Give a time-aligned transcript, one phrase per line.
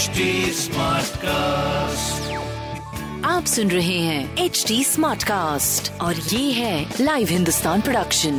[0.00, 0.24] HD
[0.56, 2.28] Smartcast.
[3.26, 8.38] आप सुन रहे हैं एच डी स्मार्ट कास्ट और ये है लाइव हिंदुस्तान प्रोडक्शन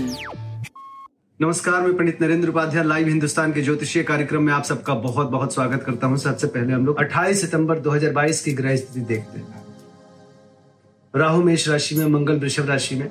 [1.39, 5.53] नमस्कार मैं पंडित नरेंद्र उपाध्याय लाइव हिंदुस्तान के ज्योतिषीय कार्यक्रम में आप सबका बहुत बहुत
[5.53, 9.63] स्वागत करता हूँ। सबसे पहले हम लोग 28 सितंबर 2022 की ग्रह स्थिति देखते हैं।
[11.13, 13.09] राहु मेष राशि में मंगल वृषभ राशि में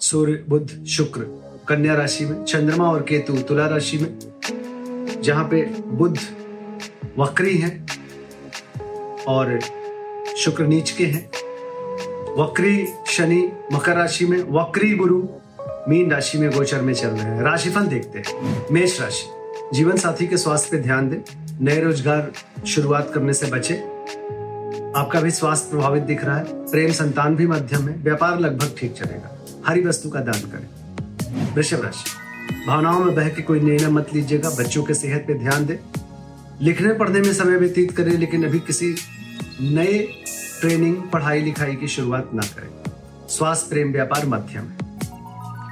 [0.00, 1.26] सूर्य बुध शुक्र
[1.68, 4.10] कन्या राशि में चंद्रमा और केतु तुला राशि में
[5.22, 5.64] जहाँ पे
[6.00, 6.18] बुध
[7.18, 7.70] वक्री है
[9.28, 9.58] और
[10.38, 11.24] शुक्र नीच के हैं।
[12.38, 13.40] वक्री शनि
[13.72, 15.22] मकर राशि में, वक्री गुरु
[15.88, 19.26] मीन राशि में गोचर में चल रहे हैं। राशिफल देखते हैं। मेष राशि,
[19.74, 21.18] जीवन साथी के स्वास्थ्य पे ध्यान दें।
[21.60, 22.32] नए रोज़गार
[22.66, 23.74] शुरुआत करने से बचे।
[24.96, 28.94] आपका भी स्वास्थ्य प्रभावित दिख रहा है। प्रेम संतान भी मध्यम है। व्यापार लगभग ठीक
[28.94, 32.10] चलेगा। हरी वस्तु का दान करें। वृषभ राशि,
[32.66, 35.76] भावनाओं में बह के कोई निर्णय मत लीजिएगा। बच्चों के सेहत पे ध्यान दें।
[36.60, 38.94] लिखने पढ़ने में समय व्यतीत करें, लेकिन अभी किसी
[39.60, 39.98] नए
[40.60, 42.90] ट्रेनिंग पढ़ाई, लिखाई की शुरुआत ना करें।
[43.28, 44.76] स्वास्थ्य, प्रेम, व्यापार मध्यम। है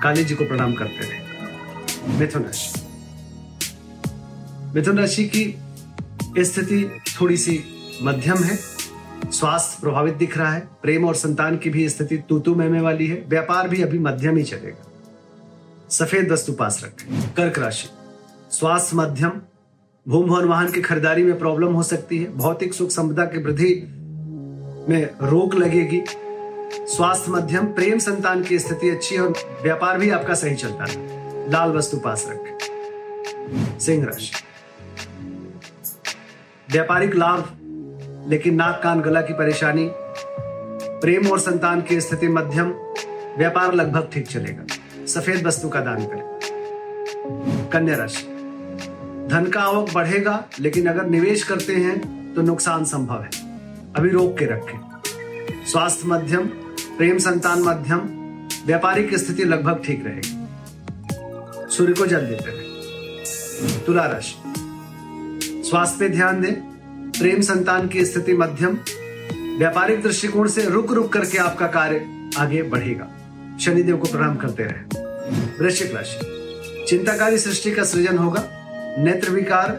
[0.02, 1.20] काली जी को प्रणाम करते रहे।
[2.18, 2.80] मिथुन राशि।
[4.74, 5.58] मिथुन राशि की
[6.44, 7.64] स्थिति थोड़ी सी
[8.02, 8.56] मध्यम है।
[9.32, 13.24] स्वास्थ्य प्रभावित दिख रहा है। प्रेम और संतान की भी स्थिति तूतू मेमे वाली है।
[13.28, 14.92] व्यापार भी अभी मध्यम ही चलेगा।
[15.90, 17.88] सफ़ेद वस्तु पास रखें। कर्क राशि।
[18.50, 19.32] स्वास्थ्य मध्यम
[20.08, 23.84] भूम भवन वाहन की खरीदारी में प्रॉब्लम हो सकती है। भौतिक सुख संपदा की वृद्धि
[24.88, 26.04] में रोक लगेगी।
[26.86, 30.96] स्वास्थ्य मध्यम, प्रेम संतान की स्थिति अच्छी और व्यापार भी आपका सही चलता है।
[31.50, 32.58] लाल वस्तु पास रखें।
[33.78, 34.32] सिंह राशि।
[36.70, 37.48] व्यापारिक लाभ,
[38.30, 39.90] लेकिन नाक कान गला की परेशानी,
[41.00, 42.70] प्रेम और संतान की स्थिति मध्यम,
[43.38, 44.66] व्यापार लगभग ठीक चलेगा।
[45.06, 46.40] सफ़ेद वस्तु का दान करें।
[47.72, 48.33] कन्या राशि।
[49.34, 53.30] धन का आवक बढ़ेगा, लेकिन अगर निवेश करते हैं तो नुकसान संभव है।
[53.96, 54.78] अभी रोक के रखें।
[55.66, 56.46] स्वास्थ्य मध्यम,
[56.98, 57.98] प्रेम संतान मध्यम,
[58.66, 60.46] व्यापारिक स्थिति लगभग ठीक रहेगी।
[61.76, 64.34] सूर्य को जल देते रहे तुला राशि।
[65.68, 66.54] स्वास्थ्य पे ध्यान दें।
[67.10, 68.78] प्रेम संतान की स्थिति मध्यम,
[69.58, 73.08] व्यापारिक दृष्टिकोण से रुक रुक करके आपका कार्य आगे बढ़ेगा।
[73.60, 78.53] शनिदेव को प्रणाम करते रहे। वृश्चिक राशि। चिंताकारी सृष्टि का सृजन होगा।
[78.98, 79.70] नेत्र विकार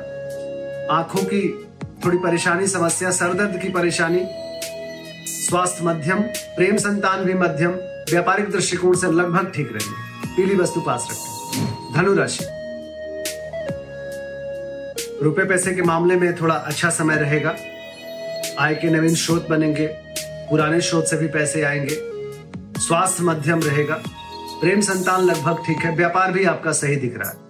[0.92, 1.68] आँखों की
[2.06, 4.26] थोड़ी परेशानी, समस्या, सरदर्द की परेशानी,
[5.28, 6.20] स्वास्थ्य मध्यम,
[6.56, 7.72] प्रेम संतान भी मध्यम,
[8.12, 12.46] व्यापारिक दृष्टिकोण से लगभग ठीक रहेंगे पीली वस्तु पास रखें। धनु राशि
[15.24, 17.56] रुपए पैसे के मामले में थोड़ा अच्छा समय रहेगा।
[18.60, 19.88] आय के नवीन स्रोत बनेंगे।
[20.50, 21.98] पुराने स्रोत से भी पैसे आएँगे।
[22.80, 23.96] स्वास्थ्य मध्यम रहेगा।
[24.62, 27.45] प्रेम संतान लगभग ठीक है। व्यापार भी आपका सही दिख रहा है।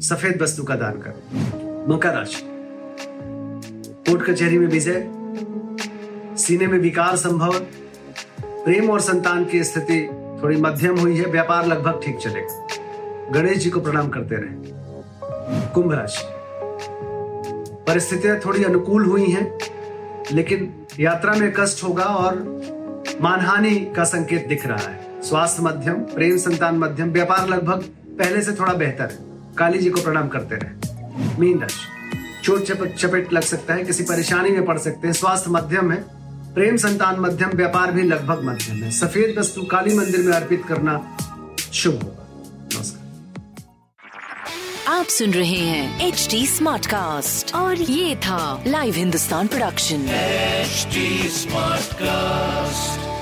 [0.00, 2.42] सफ़ेद वस्तु का दान करो। मकर राशि।
[4.08, 5.08] कोर्ट कचहरी में विजय।
[6.36, 7.52] सीने में विकार संभव।
[8.44, 10.08] प्रेम और संतान की स्थिति
[10.42, 12.66] थोड़ी मध्यम हुई है। व्यापार लगभग ठीक चलेगा।
[13.30, 14.72] गणेश जी को प्रणाम करते रहे।
[15.74, 16.24] कुंभ राशि।
[17.88, 19.58] परिस्थितियाँ थोड़ी अनुकूल हुई हैं,
[20.32, 22.62] लेकिन यात्रा में कष्ट होगा और
[23.20, 27.84] मानहानि का संकेत दिख रहा है। स्वास्थ्य मध्यम, प्रेम संतान मध्यम, व्यापार लगभग
[28.18, 29.27] पहले से थोड़ा बेहतर है।
[29.58, 34.04] काली जी को प्रणाम करते रहे। मीन राशि चोट चपेट चपेट लग सकता है किसी
[34.04, 35.98] परेशानी में पड़ सकते हैं। स्वास्थ्य मध्यम है
[36.54, 40.94] प्रेम संतान मध्यम व्यापार भी लगभग मध्यम है। सफ़ेद वस्तु काली मंदिर में अर्पित करना
[41.72, 42.26] शुभ होगा।
[42.74, 43.06] नमस्कार।
[44.94, 50.06] आप सुन रहे हैं एच डी स्मार्ट कास्ट और ये था live Hindustan production
[51.30, 53.17] smart Smartcast.